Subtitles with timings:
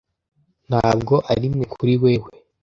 [0.69, 2.29] ntabwo arimwe kuri wewe